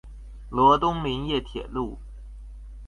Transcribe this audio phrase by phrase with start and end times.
[0.49, 1.99] 羅東林業鐵路